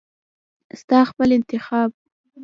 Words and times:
ستا 0.79 0.99
خپل 1.09 1.29
انتخاب. 1.37 1.91